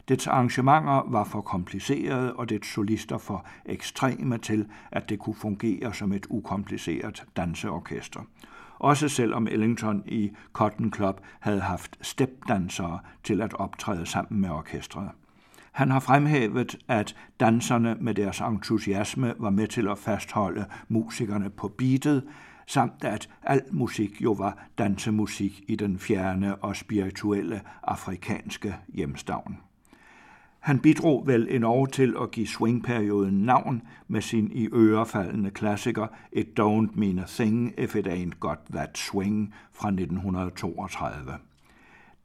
Dets 0.07 0.27
arrangementer 0.27 1.11
var 1.11 1.23
for 1.23 1.41
komplicerede, 1.41 2.33
og 2.33 2.49
dets 2.49 2.73
solister 2.73 3.17
for 3.17 3.45
ekstreme 3.65 4.37
til, 4.37 4.67
at 4.91 5.09
det 5.09 5.19
kunne 5.19 5.35
fungere 5.35 5.93
som 5.93 6.11
et 6.11 6.25
ukompliceret 6.29 7.23
danseorkester. 7.37 8.19
Også 8.79 9.09
selvom 9.09 9.47
Ellington 9.47 10.03
i 10.05 10.31
Cotton 10.53 10.93
Club 10.93 11.21
havde 11.39 11.61
haft 11.61 11.97
stepdansere 12.01 12.99
til 13.23 13.41
at 13.41 13.53
optræde 13.53 14.05
sammen 14.05 14.41
med 14.41 14.49
orkestret. 14.49 15.09
Han 15.71 15.91
har 15.91 15.99
fremhævet, 15.99 16.75
at 16.87 17.15
danserne 17.39 17.95
med 17.99 18.13
deres 18.13 18.41
entusiasme 18.41 19.33
var 19.37 19.49
med 19.49 19.67
til 19.67 19.87
at 19.87 19.97
fastholde 19.97 20.65
musikerne 20.87 21.49
på 21.49 21.67
beatet, 21.67 22.23
samt 22.67 23.03
at 23.03 23.29
al 23.43 23.61
musik 23.71 24.21
jo 24.21 24.31
var 24.31 24.67
dansemusik 24.77 25.63
i 25.67 25.75
den 25.75 25.99
fjerne 25.99 26.55
og 26.55 26.75
spirituelle 26.75 27.61
afrikanske 27.83 28.75
hjemstavn. 28.93 29.57
Han 30.63 30.79
bidrog 30.79 31.27
vel 31.27 31.47
endnu 31.49 31.85
til 31.85 32.13
at 32.21 32.31
give 32.31 32.47
swingperioden 32.47 33.33
navn 33.33 33.81
med 34.07 34.21
sin 34.21 34.51
i 34.51 34.67
ørefaldende 34.73 35.51
klassiker 35.51 36.07
It 36.31 36.59
Don't 36.59 36.99
Mean 36.99 37.19
a 37.19 37.23
Thing 37.27 37.73
If 37.77 37.95
It 37.95 38.07
Ain't 38.07 38.39
Got 38.39 38.57
That 38.71 38.97
Swing 38.97 39.53
fra 39.73 39.87
1932. 39.87 41.33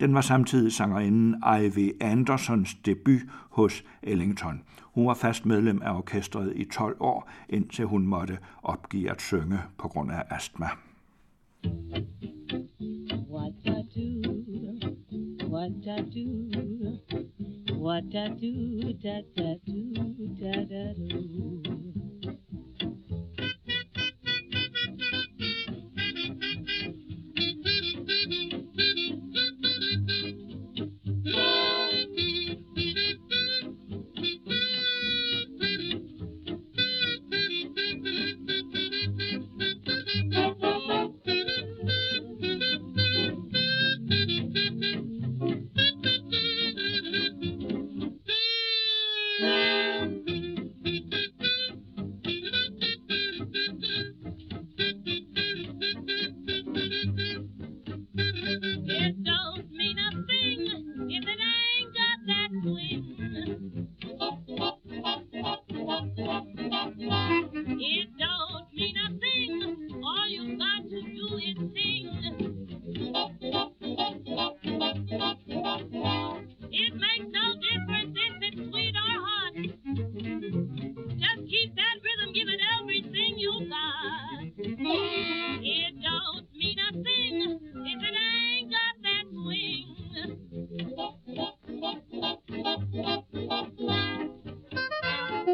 Den 0.00 0.14
var 0.14 0.20
samtidig 0.20 0.72
sangerinden 0.72 1.42
Ivy 1.60 1.90
Andersons 2.00 2.74
debut 2.74 3.20
hos 3.50 3.84
Ellington. 4.02 4.62
Hun 4.82 5.06
var 5.06 5.14
fast 5.14 5.46
medlem 5.46 5.82
af 5.82 5.96
orkestret 5.96 6.52
i 6.56 6.64
12 6.64 6.96
år, 7.00 7.30
indtil 7.48 7.84
hun 7.84 8.06
måtte 8.06 8.38
opgive 8.62 9.10
at 9.10 9.20
synge 9.20 9.58
på 9.78 9.88
grund 9.88 10.10
af 10.12 10.22
astma. 10.30 10.66
What 13.30 13.52
I 13.64 13.82
do, 13.94 14.30
what 15.48 15.70
I 15.70 16.00
do, 16.14 17.27
what 17.78 18.04
I 18.14 18.28
do, 18.28 18.92
da 18.94 19.22
da 19.36 19.54
do, 19.64 19.92
da 20.40 20.52
da 20.64 20.92
do. 20.94 21.77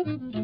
Thank 0.02 0.34
you. 0.34 0.43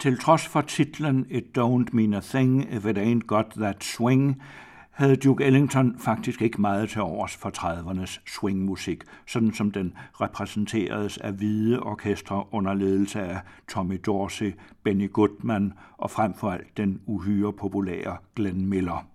Til 0.00 0.18
trods 0.18 0.46
for 0.46 0.60
titlen 0.60 1.26
It 1.30 1.58
Don't 1.58 1.92
Mean 1.92 2.14
a 2.14 2.20
Thing 2.20 2.74
If 2.74 2.84
It 2.86 2.98
Ain't 2.98 3.26
Got 3.26 3.44
That 3.56 3.84
Swing, 3.84 4.42
havde 4.90 5.16
Duke 5.16 5.44
Ellington 5.44 5.98
faktisk 5.98 6.42
ikke 6.42 6.60
meget 6.60 6.88
til 6.88 7.00
overs 7.00 7.36
for 7.36 7.50
30'ernes 7.56 8.20
swingmusik, 8.26 9.04
sådan 9.26 9.52
som 9.52 9.70
den 9.70 9.94
repræsenteredes 10.20 11.18
af 11.18 11.32
hvide 11.32 11.80
orkestre 11.80 12.44
under 12.50 12.74
ledelse 12.74 13.20
af 13.20 13.40
Tommy 13.68 14.00
Dorsey, 14.06 14.52
Benny 14.82 15.12
Goodman 15.12 15.72
og 15.98 16.10
frem 16.10 16.34
for 16.34 16.50
alt 16.50 16.76
den 16.76 17.00
uhyre 17.06 17.52
populære 17.52 18.16
Glenn 18.36 18.66
Miller. 18.66 19.06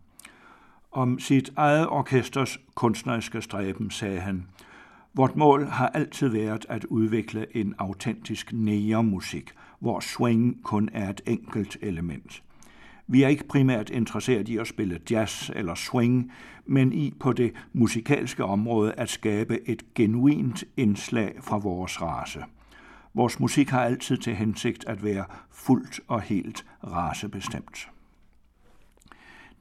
Om 0.91 1.19
sit 1.19 1.54
eget 1.56 1.88
orkesters 1.88 2.60
kunstneriske 2.76 3.41
stræben 3.41 3.91
sagde 3.91 4.19
han, 4.19 4.48
Vort 5.13 5.36
mål 5.36 5.65
har 5.65 5.88
altid 5.88 6.28
været 6.28 6.65
at 6.69 6.86
udvikle 6.86 7.58
en 7.58 7.76
autentisk 7.78 8.54
nære-musik, 8.54 9.54
hvor 9.86 10.00
swing 10.00 10.63
kun 10.63 10.89
er 10.93 11.10
et 11.10 11.21
enkelt 11.26 11.78
element. 11.82 12.43
Vi 13.08 13.24
er 13.24 13.28
ikke 13.28 13.48
primært 13.48 13.89
interesseret 13.89 14.50
i 14.50 14.58
at 14.58 14.67
spille 14.67 15.00
jazz 15.12 15.50
eller 15.56 15.76
swing, 15.76 16.32
men 16.65 16.93
i 16.93 17.13
på 17.19 17.34
det 17.34 17.54
musikalske 17.74 18.43
område 18.43 18.93
at 18.93 19.10
skabe 19.10 19.69
et 19.69 19.93
genuint 19.95 20.63
indslag 20.78 21.36
fra 21.41 21.58
vores 21.58 22.02
race. 22.02 22.43
Vores 23.13 23.39
musik 23.39 23.69
har 23.69 23.84
altid 23.84 24.17
til 24.17 24.36
hensigt 24.36 24.86
at 24.88 25.04
være 25.04 25.26
fuldt 25.52 26.00
og 26.08 26.21
helt 26.21 26.65
racebestemt. 26.84 27.89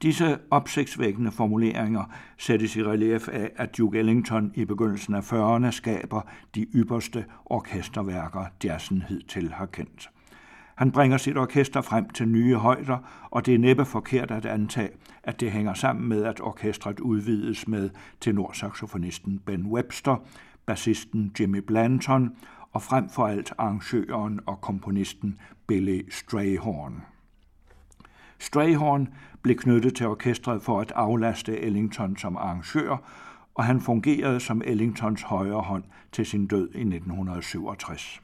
Disse 0.01 0.37
opsigtsvækkende 0.51 1.31
formuleringer 1.31 2.03
sættes 2.37 2.75
i 2.75 2.83
relief 2.83 3.27
af, 3.27 3.51
at 3.55 3.77
Duke 3.77 3.99
Ellington 3.99 4.51
i 4.55 4.65
begyndelsen 4.65 5.13
af 5.13 5.33
40'erne 5.33 5.71
skaber 5.71 6.21
de 6.55 6.61
ypperste 6.75 7.25
orkesterværker, 7.45 8.45
jazzen 8.63 9.01
hidtil 9.01 9.53
har 9.53 9.65
kendt. 9.65 10.09
Han 10.75 10.91
bringer 10.91 11.17
sit 11.17 11.37
orkester 11.37 11.81
frem 11.81 12.09
til 12.09 12.27
nye 12.27 12.55
højder, 12.55 13.27
og 13.31 13.45
det 13.45 13.53
er 13.53 13.59
næppe 13.59 13.85
forkert 13.85 14.31
at 14.31 14.45
antage, 14.45 14.89
at 15.23 15.39
det 15.39 15.51
hænger 15.51 15.73
sammen 15.73 16.09
med, 16.09 16.23
at 16.23 16.41
orkestret 16.41 16.99
udvides 16.99 17.67
med 17.67 17.89
tenorsaxofonisten 18.21 19.39
Ben 19.39 19.65
Webster, 19.65 20.15
bassisten 20.65 21.31
Jimmy 21.39 21.57
Blanton 21.57 22.31
og 22.73 22.81
frem 22.81 23.09
for 23.09 23.27
alt 23.27 23.53
arrangøren 23.57 24.39
og 24.45 24.61
komponisten 24.61 25.39
Billy 25.67 26.01
Strayhorn. 26.09 27.03
Strayhorn 28.39 29.07
blev 29.41 29.55
knyttet 29.55 29.95
til 29.95 30.07
orkestret 30.07 30.61
for 30.61 30.81
at 30.81 30.91
aflaste 30.95 31.59
Ellington 31.59 32.17
som 32.17 32.37
arrangør, 32.37 32.97
og 33.55 33.65
han 33.65 33.81
fungerede 33.81 34.39
som 34.39 34.61
Ellingtons 34.65 35.21
højre 35.21 35.61
hånd 35.61 35.83
til 36.11 36.25
sin 36.25 36.47
død 36.47 36.69
i 36.75 36.79
1967. 36.79 38.21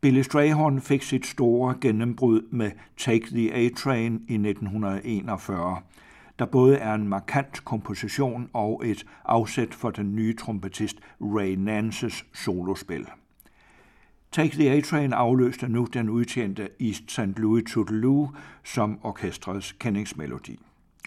Billy 0.00 0.22
Strayhorn 0.22 0.80
fik 0.80 1.02
sit 1.02 1.26
store 1.26 1.74
gennembrud 1.80 2.42
med 2.50 2.70
Take 2.96 3.26
the 3.26 3.54
A-Train 3.54 4.12
i 4.28 4.34
1941, 4.34 5.82
der 6.38 6.46
både 6.46 6.76
er 6.76 6.94
en 6.94 7.08
markant 7.08 7.64
komposition 7.64 8.50
og 8.52 8.82
et 8.84 9.06
afsæt 9.24 9.74
for 9.74 9.90
den 9.90 10.16
nye 10.16 10.36
trompetist 10.36 10.96
Ray 11.20 11.54
Nances 11.54 12.24
solospil. 12.34 13.06
Take 14.32 14.56
the 14.56 14.70
A-Train 14.70 15.12
afløste 15.12 15.68
nu 15.68 15.88
den 15.92 16.08
udtjente 16.08 16.68
East 16.80 17.10
St. 17.10 17.38
Louis 17.38 17.64
Toodaloo 17.72 18.28
som 18.64 18.98
orkestrets 19.02 19.72
kendingsmelodi. 19.72 20.58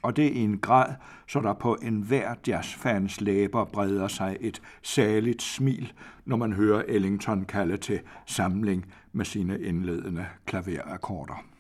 Og 0.02 0.16
det 0.16 0.32
i 0.32 0.40
en 0.40 0.58
grad, 0.58 0.94
så 1.28 1.40
der 1.40 1.54
på 1.54 1.78
enhver 1.82 2.36
jazzfans 2.48 3.22
læber 3.22 3.66
breder 3.66 4.08
sig 4.08 4.38
et 4.40 4.62
særligt 4.82 5.42
smil, 5.42 5.94
når 6.26 6.38
man 6.38 6.54
hører 6.54 6.84
Ellington 6.88 7.46
kalde 7.46 7.78
til 7.78 8.00
samling 8.26 8.94
med 9.14 9.26
sine 9.26 9.62
indledende 9.62 10.26
klaverakkorder. 10.46 11.51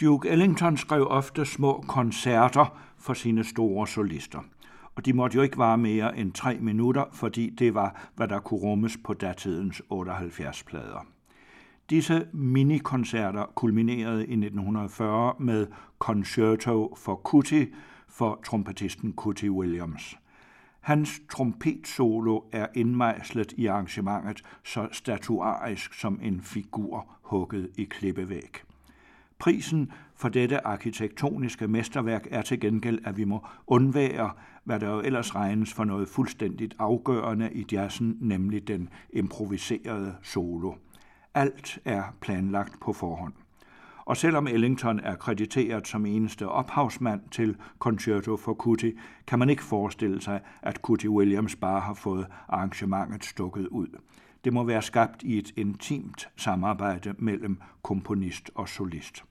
Duke 0.00 0.28
Ellington 0.28 0.76
skrev 0.76 1.06
ofte 1.10 1.44
små 1.44 1.84
koncerter 1.88 2.78
for 2.98 3.14
sine 3.14 3.44
store 3.44 3.86
solister, 3.86 4.38
og 4.96 5.04
de 5.04 5.12
måtte 5.12 5.36
jo 5.36 5.42
ikke 5.42 5.58
vare 5.58 5.78
mere 5.78 6.18
end 6.18 6.32
tre 6.32 6.58
minutter, 6.58 7.04
fordi 7.12 7.50
det 7.50 7.74
var, 7.74 8.10
hvad 8.16 8.28
der 8.28 8.40
kunne 8.40 8.60
rummes 8.60 8.96
på 9.04 9.14
datidens 9.14 9.82
78 9.90 10.62
plader. 10.62 11.06
Disse 11.90 12.26
minikoncerter 12.32 13.44
kulminerede 13.54 14.26
i 14.26 14.32
1940 14.32 15.34
med 15.38 15.66
Concerto 15.98 16.94
for 16.96 17.14
Cutie 17.14 17.68
for 18.08 18.40
trompetisten 18.44 19.12
Cutie 19.16 19.50
Williams. 19.50 20.16
Hans 20.80 21.20
trompetsolo 21.30 22.40
er 22.52 22.66
indmejslet 22.74 23.52
i 23.52 23.66
arrangementet 23.66 24.42
så 24.64 24.88
statuarisk 24.92 25.94
som 25.94 26.18
en 26.22 26.40
figur 26.40 27.06
hugget 27.22 27.70
i 27.78 27.84
klippevæg. 27.84 28.69
Prisen 29.40 29.92
for 30.14 30.28
dette 30.28 30.66
arkitektoniske 30.66 31.68
mesterværk 31.68 32.26
er 32.30 32.42
til 32.42 32.60
gengæld, 32.60 32.98
at 33.04 33.16
vi 33.16 33.24
må 33.24 33.46
undvære, 33.66 34.30
hvad 34.64 34.80
der 34.80 34.90
jo 34.90 35.00
ellers 35.00 35.34
regnes 35.34 35.72
for 35.72 35.84
noget 35.84 36.08
fuldstændigt 36.08 36.74
afgørende 36.78 37.52
i 37.52 37.66
jazzen, 37.72 38.16
nemlig 38.20 38.68
den 38.68 38.88
improviserede 39.12 40.14
solo. 40.22 40.72
Alt 41.34 41.78
er 41.84 42.02
planlagt 42.20 42.80
på 42.80 42.92
forhånd. 42.92 43.32
Og 44.04 44.16
selvom 44.16 44.46
Ellington 44.46 45.00
er 45.00 45.16
krediteret 45.16 45.88
som 45.88 46.06
eneste 46.06 46.48
ophavsmand 46.48 47.20
til 47.30 47.56
Concerto 47.78 48.36
for 48.36 48.54
Cutie, 48.54 48.92
kan 49.26 49.38
man 49.38 49.50
ikke 49.50 49.64
forestille 49.64 50.22
sig, 50.22 50.40
at 50.62 50.76
Cutie 50.76 51.10
Williams 51.10 51.56
bare 51.56 51.80
har 51.80 51.94
fået 51.94 52.26
arrangementet 52.48 53.24
stukket 53.24 53.66
ud. 53.68 53.88
Det 54.44 54.52
må 54.52 54.64
være 54.64 54.82
skabt 54.82 55.22
i 55.22 55.38
et 55.38 55.52
intimt 55.56 56.28
samarbejde 56.36 57.14
mellem 57.18 57.58
komponist 57.82 58.50
og 58.54 58.68
solist. 58.68 59.24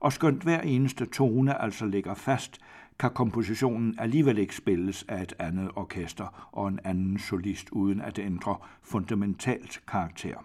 Og 0.00 0.12
skønt 0.12 0.42
hver 0.42 0.60
eneste 0.60 1.06
tone 1.06 1.62
altså 1.62 1.86
ligger 1.86 2.14
fast, 2.14 2.60
kan 2.98 3.10
kompositionen 3.10 3.94
alligevel 3.98 4.38
ikke 4.38 4.56
spilles 4.56 5.04
af 5.08 5.22
et 5.22 5.32
andet 5.38 5.70
orkester 5.76 6.48
og 6.52 6.68
en 6.68 6.80
anden 6.84 7.18
solist, 7.18 7.70
uden 7.70 8.00
at 8.00 8.16
det 8.16 8.22
ændrer 8.22 8.68
fundamentalt 8.82 9.80
karakter. 9.88 10.44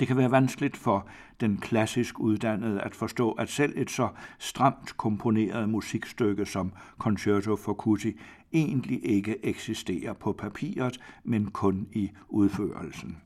Det 0.00 0.08
kan 0.08 0.16
være 0.16 0.30
vanskeligt 0.30 0.76
for 0.76 1.08
den 1.40 1.56
klassisk 1.56 2.20
uddannede 2.20 2.80
at 2.80 2.94
forstå, 2.94 3.30
at 3.32 3.48
selv 3.48 3.72
et 3.76 3.90
så 3.90 4.08
stramt 4.38 4.96
komponeret 4.96 5.68
musikstykke 5.68 6.46
som 6.46 6.72
Concerto 6.98 7.56
for 7.56 7.74
Cuti 7.74 8.20
egentlig 8.52 9.04
ikke 9.04 9.46
eksisterer 9.46 10.12
på 10.12 10.32
papiret, 10.32 11.00
men 11.24 11.50
kun 11.50 11.88
i 11.92 12.10
udførelsen. 12.28 13.16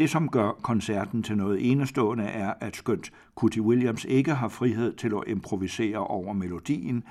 Det, 0.00 0.10
som 0.10 0.28
gør 0.28 0.52
koncerten 0.62 1.22
til 1.22 1.36
noget 1.36 1.70
enestående, 1.70 2.24
er, 2.24 2.54
at 2.60 2.76
skønt 2.76 3.12
Cutie 3.34 3.62
Williams 3.62 4.04
ikke 4.04 4.34
har 4.34 4.48
frihed 4.48 4.92
til 4.92 5.08
at 5.08 5.22
improvisere 5.26 5.98
over 5.98 6.32
melodien, 6.32 7.04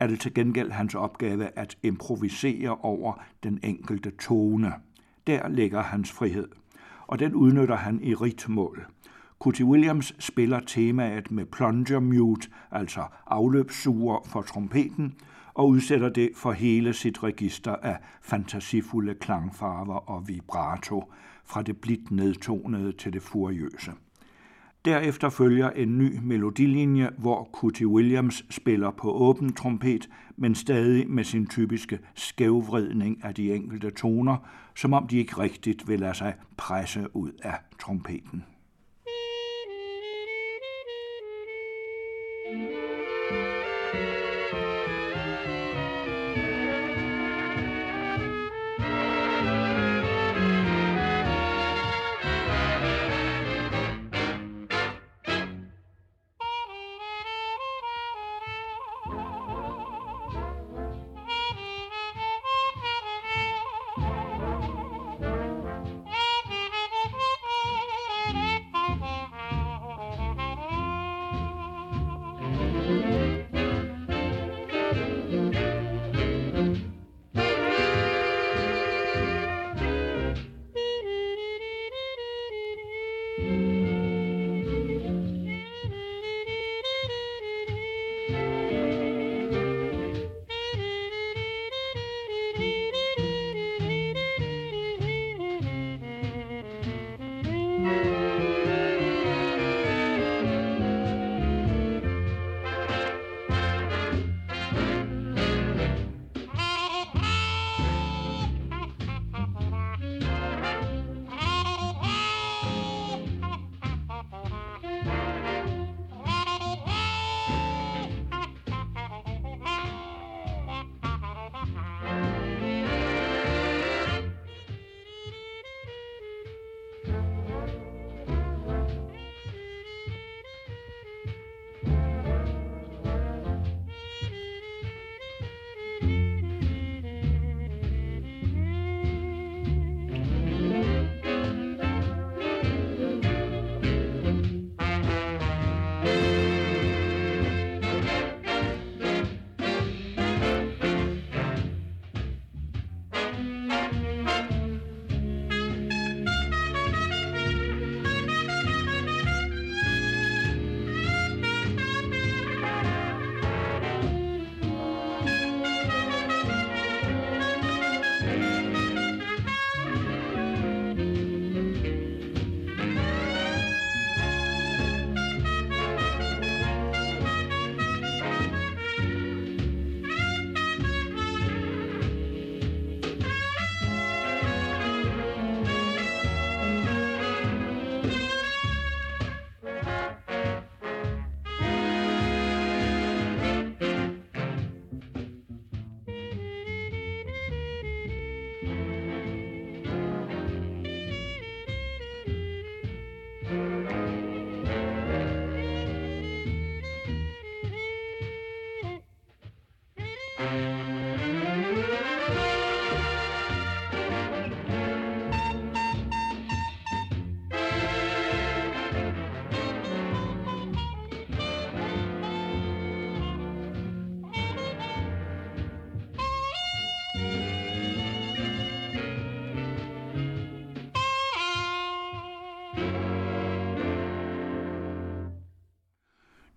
er 0.00 0.06
det 0.06 0.20
til 0.20 0.34
gengæld 0.34 0.70
hans 0.70 0.94
opgave 0.94 1.58
at 1.58 1.76
improvisere 1.82 2.76
over 2.76 3.22
den 3.42 3.60
enkelte 3.62 4.10
tone. 4.10 4.72
Der 5.26 5.48
ligger 5.48 5.82
hans 5.82 6.12
frihed 6.12 6.48
og 7.06 7.18
den 7.18 7.34
udnytter 7.34 7.76
han 7.76 8.00
i 8.02 8.14
ritmål. 8.14 8.86
Cutie 9.40 9.66
Williams 9.66 10.14
spiller 10.18 10.60
temaet 10.60 11.30
med 11.30 11.44
plunger 11.44 12.00
mute, 12.00 12.48
altså 12.70 13.00
afløbssuger 13.26 14.26
for 14.26 14.42
trompeten, 14.42 15.14
og 15.54 15.68
udsætter 15.68 16.08
det 16.08 16.30
for 16.34 16.52
hele 16.52 16.92
sit 16.92 17.22
register 17.22 17.76
af 17.76 17.98
fantasifulde 18.22 19.14
klangfarver 19.14 20.10
og 20.10 20.28
vibrato, 20.28 21.12
fra 21.44 21.62
det 21.62 21.76
blidt 21.76 22.10
nedtonede 22.10 22.92
til 22.92 23.12
det 23.12 23.22
furiøse. 23.22 23.92
Derefter 24.84 25.28
følger 25.28 25.70
en 25.70 25.98
ny 25.98 26.18
melodilinje, 26.22 27.10
hvor 27.18 27.48
Cutie 27.52 27.86
Williams 27.86 28.44
spiller 28.50 28.90
på 28.90 29.12
åben 29.12 29.52
trompet, 29.52 30.08
men 30.36 30.54
stadig 30.54 31.10
med 31.10 31.24
sin 31.24 31.46
typiske 31.46 31.98
skævvridning 32.14 33.24
af 33.24 33.34
de 33.34 33.54
enkelte 33.54 33.90
toner, 33.90 34.36
som 34.76 34.92
om 34.92 35.06
de 35.06 35.18
ikke 35.18 35.38
rigtigt 35.38 35.88
vil 35.88 36.00
lade 36.00 36.14
sig 36.14 36.34
presse 36.56 37.16
ud 37.16 37.30
af 37.42 37.58
trompeten. 37.78 38.44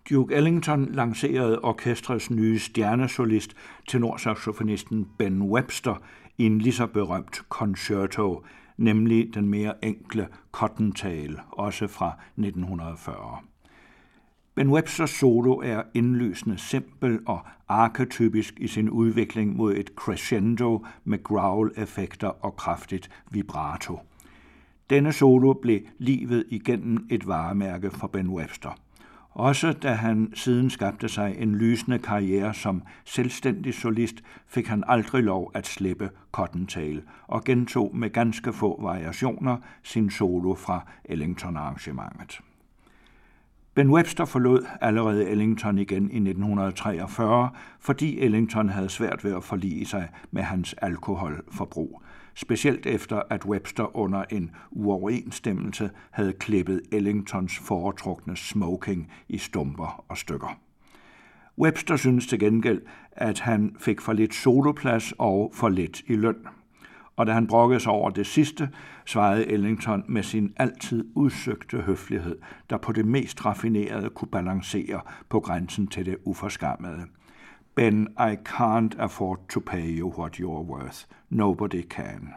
Duke 0.09 0.35
Ellington 0.35 0.85
lancerede 0.91 1.59
orkestrets 1.59 2.31
nye 2.31 2.59
stjernesolist, 2.59 3.55
tenorsaxofonisten 3.87 5.07
Ben 5.17 5.41
Webster, 5.41 5.95
i 6.37 6.45
en 6.45 6.59
lige 6.59 6.73
så 6.73 6.87
berømt 6.87 7.35
concerto, 7.49 8.43
nemlig 8.77 9.33
den 9.33 9.49
mere 9.49 9.85
enkle 9.85 10.27
Cottontail, 10.51 11.39
også 11.51 11.87
fra 11.87 12.17
1940. 12.37 13.39
Ben 14.55 14.69
Websters 14.69 15.09
solo 15.09 15.53
er 15.53 15.83
indlysende 15.93 16.57
simpel 16.57 17.19
og 17.25 17.39
arketypisk 17.67 18.53
i 18.59 18.67
sin 18.67 18.89
udvikling 18.89 19.55
mod 19.55 19.75
et 19.75 19.91
crescendo 19.95 20.85
med 21.03 21.23
growl-effekter 21.23 22.27
og 22.27 22.55
kraftigt 22.55 23.09
vibrato. 23.31 23.99
Denne 24.89 25.13
solo 25.13 25.53
blev 25.53 25.79
livet 25.97 26.45
igennem 26.49 27.07
et 27.09 27.27
varemærke 27.27 27.91
for 27.91 28.07
Ben 28.07 28.29
Webster. 28.29 28.84
Også 29.35 29.73
da 29.73 29.93
han 29.93 30.31
siden 30.33 30.69
skabte 30.69 31.09
sig 31.09 31.35
en 31.37 31.55
lysende 31.55 31.99
karriere 31.99 32.53
som 32.53 32.83
selvstændig 33.05 33.73
solist, 33.73 34.15
fik 34.47 34.67
han 34.67 34.83
aldrig 34.87 35.23
lov 35.23 35.51
at 35.53 35.67
slippe 35.67 36.09
Cottontail 36.31 37.01
og 37.27 37.43
gentog 37.43 37.95
med 37.95 38.09
ganske 38.09 38.53
få 38.53 38.81
variationer 38.81 39.57
sin 39.83 40.09
solo 40.09 40.53
fra 40.53 40.87
Ellington-arrangementet. 41.05 42.39
Ben 43.73 43.89
Webster 43.89 44.25
forlod 44.25 44.65
allerede 44.81 45.29
Ellington 45.29 45.77
igen 45.77 46.03
i 46.03 46.15
1943, 46.15 47.49
fordi 47.79 48.19
Ellington 48.19 48.69
havde 48.69 48.89
svært 48.89 49.23
ved 49.23 49.35
at 49.35 49.43
forlige 49.43 49.85
sig 49.85 50.09
med 50.31 50.41
hans 50.43 50.73
alkoholforbrug, 50.73 52.01
specielt 52.35 52.85
efter 52.85 53.21
at 53.29 53.45
Webster 53.45 53.97
under 53.97 54.23
en 54.29 54.51
uoverensstemmelse 54.71 55.89
havde 56.11 56.33
klippet 56.33 56.81
Ellingtons 56.91 57.59
foretrukne 57.59 58.37
smoking 58.37 59.11
i 59.29 59.37
stumper 59.37 60.05
og 60.07 60.17
stykker. 60.17 60.59
Webster 61.57 61.95
synes 61.95 62.27
til 62.27 62.39
gengæld, 62.39 62.81
at 63.11 63.39
han 63.39 63.75
fik 63.79 64.01
for 64.01 64.13
lidt 64.13 64.33
soloplads 64.33 65.13
og 65.17 65.51
for 65.53 65.69
lidt 65.69 66.01
i 66.07 66.15
løn 66.15 66.47
og 67.15 67.27
da 67.27 67.31
han 67.31 67.47
brokkede 67.47 67.79
sig 67.79 67.91
over 67.91 68.09
det 68.09 68.27
sidste, 68.27 68.69
svarede 69.05 69.47
Ellington 69.47 70.03
med 70.07 70.23
sin 70.23 70.53
altid 70.57 71.05
udsøgte 71.15 71.77
høflighed, 71.77 72.37
der 72.69 72.77
på 72.77 72.91
det 72.91 73.05
mest 73.05 73.45
raffinerede 73.45 74.09
kunne 74.09 74.31
balancere 74.31 75.01
på 75.29 75.39
grænsen 75.39 75.87
til 75.87 76.05
det 76.05 76.17
uforskammede. 76.23 77.01
Ben, 77.75 78.07
I 78.17 78.35
can't 78.35 78.95
afford 78.99 79.39
to 79.49 79.59
pay 79.59 79.87
you 79.91 80.07
what 80.07 80.39
you're 80.39 80.63
worth. 80.63 81.05
Nobody 81.29 81.81
can. 81.81 82.33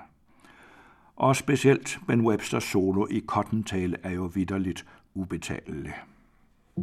Og 1.17 1.37
specielt 1.37 1.99
Ben 2.07 2.21
Websters 2.21 2.65
solo 2.65 3.07
i 3.11 3.21
Cottontail 3.27 3.95
er 4.03 4.11
jo 4.11 4.31
vidderligt 4.35 4.87
ubetalelig. 5.15 5.95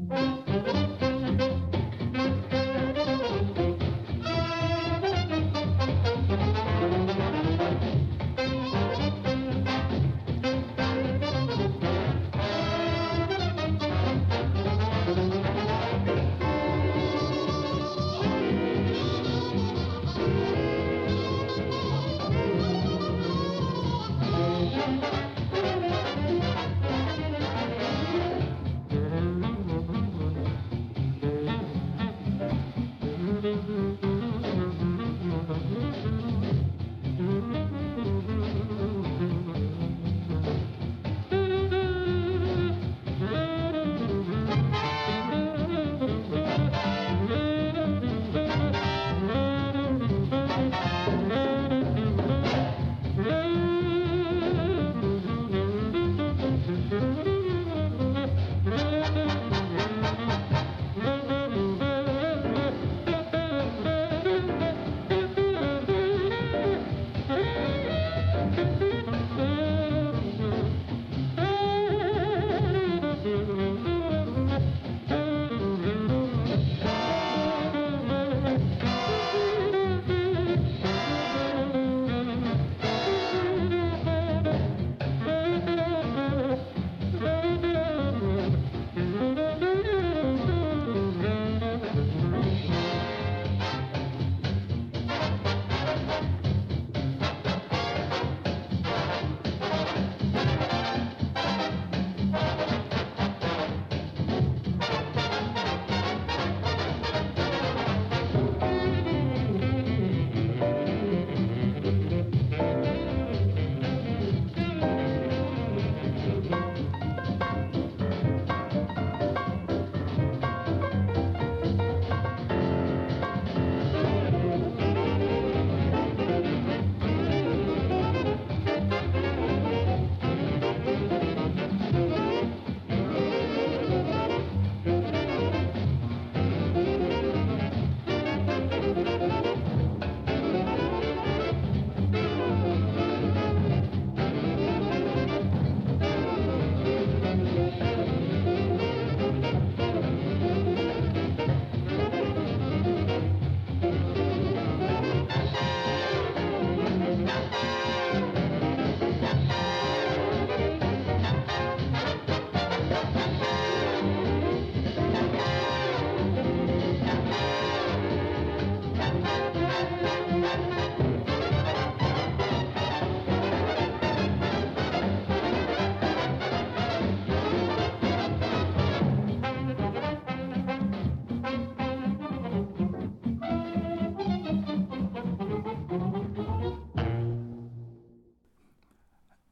thank 0.10 1.76
you 1.76 1.85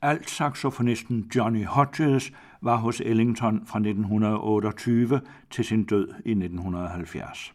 Alt-saxofonisten 0.04 1.32
Johnny 1.36 1.66
Hodges 1.66 2.32
var 2.62 2.76
hos 2.76 3.02
Ellington 3.06 3.62
fra 3.66 3.80
1928 3.80 5.22
til 5.50 5.66
sin 5.66 5.84
død 5.84 6.08
i 6.26 6.32
1970. 6.32 7.54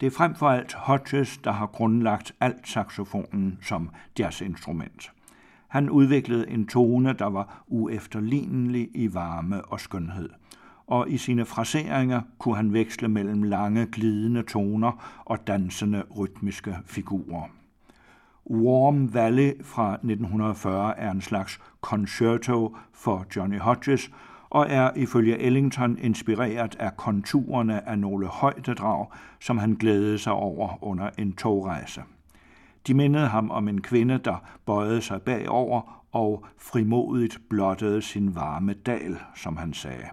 Det 0.00 0.06
er 0.06 0.10
frem 0.10 0.34
for 0.34 0.48
alt 0.48 0.74
Hodges, 0.74 1.38
der 1.38 1.52
har 1.52 1.66
grundlagt 1.66 2.34
alt-saxofonen 2.40 3.58
som 3.62 3.90
jazzinstrument. 4.18 5.12
Han 5.68 5.90
udviklede 5.90 6.50
en 6.50 6.66
tone, 6.66 7.12
der 7.12 7.26
var 7.26 7.64
uefterlignelig 7.68 8.88
i 8.94 9.14
varme 9.14 9.64
og 9.64 9.80
skønhed. 9.80 10.28
og 10.86 11.10
i 11.10 11.16
sine 11.16 11.44
fraseringer 11.44 12.20
kunne 12.38 12.56
han 12.56 12.72
veksle 12.72 13.08
mellem 13.08 13.42
lange, 13.42 13.86
glidende 13.86 14.42
toner 14.42 15.22
og 15.24 15.46
dansende, 15.46 16.02
rytmiske 16.18 16.76
figurer. 16.84 17.59
Warm 18.50 19.14
Valley 19.14 19.64
fra 19.64 19.94
1940 19.94 20.98
er 20.98 21.10
en 21.10 21.20
slags 21.20 21.60
concerto 21.80 22.76
for 22.92 23.26
Johnny 23.36 23.58
Hodges, 23.58 24.10
og 24.50 24.66
er 24.68 24.90
ifølge 24.96 25.38
Ellington 25.38 25.98
inspireret 25.98 26.76
af 26.78 26.96
konturerne 26.96 27.88
af 27.88 27.98
nogle 27.98 28.26
højdedrag, 28.26 29.06
som 29.40 29.58
han 29.58 29.74
glædede 29.74 30.18
sig 30.18 30.32
over 30.32 30.84
under 30.84 31.10
en 31.18 31.32
togrejse. 31.32 32.02
De 32.86 32.94
mindede 32.94 33.26
ham 33.26 33.50
om 33.50 33.68
en 33.68 33.80
kvinde, 33.80 34.18
der 34.18 34.36
bøjede 34.66 35.02
sig 35.02 35.22
bagover 35.22 36.04
og 36.12 36.44
frimodigt 36.58 37.38
blottede 37.50 38.02
sin 38.02 38.34
varme 38.34 38.72
dal, 38.72 39.18
som 39.34 39.56
han 39.56 39.72
sagde. 39.72 40.06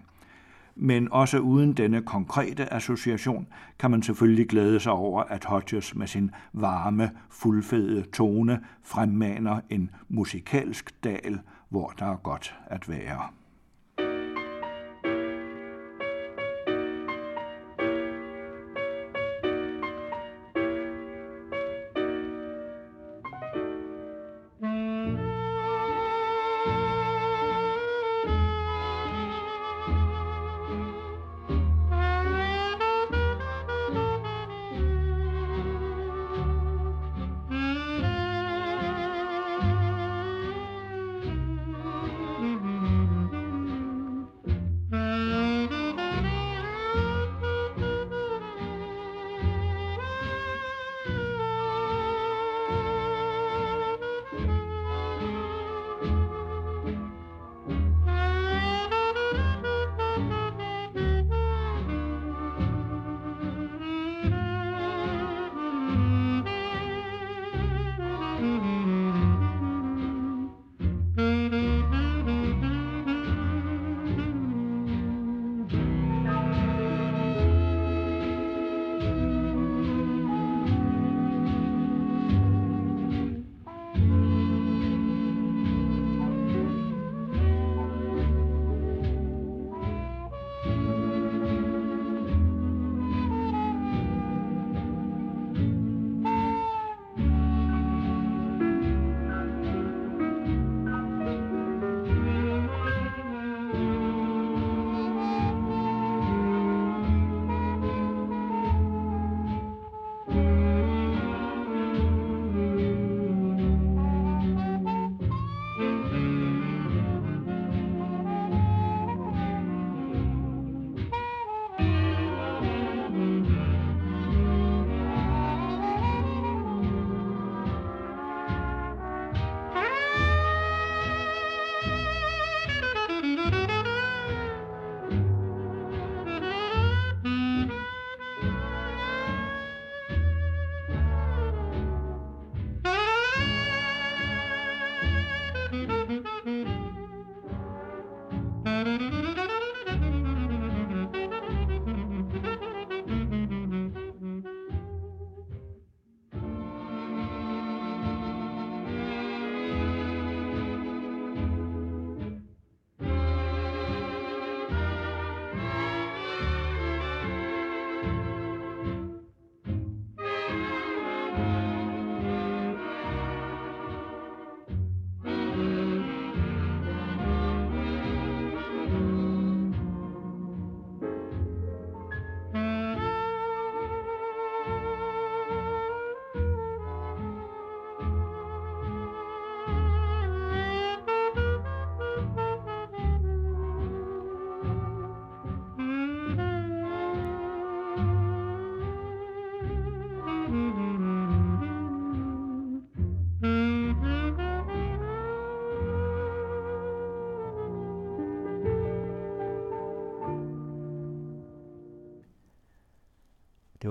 Men 0.79 1.11
også 1.11 1.39
uden 1.39 1.73
denne 1.73 2.01
konkrete 2.01 2.73
association 2.73 3.47
kan 3.79 3.91
man 3.91 4.03
selvfølgelig 4.03 4.47
glæde 4.47 4.79
sig 4.79 4.91
over, 4.91 5.23
at 5.23 5.45
Hodges 5.45 5.95
med 5.95 6.07
sin 6.07 6.31
varme, 6.53 7.11
fuldfede 7.29 8.01
tone 8.01 8.59
fremmaner 8.83 9.59
en 9.69 9.89
musikalsk 10.09 11.03
dal, 11.03 11.39
hvor 11.69 11.93
der 11.99 12.05
er 12.05 12.15
godt 12.15 12.55
at 12.65 12.89
være. 12.89 13.21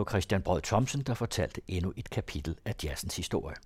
Christian 0.09 0.43
Brød 0.43 0.63
Thomsen, 0.63 1.01
der 1.03 1.15
fortalte 1.15 1.61
endnu 1.69 1.93
et 1.97 2.11
kapitel 2.11 2.57
af 2.65 2.75
jazzens 2.85 3.17
historie. 3.17 3.57